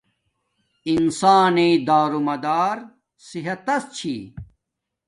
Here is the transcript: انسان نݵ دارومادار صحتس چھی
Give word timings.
انسان 0.91 1.47
نݵ 1.55 1.69
دارومادار 1.87 2.77
صحتس 3.27 3.83
چھی 3.97 4.15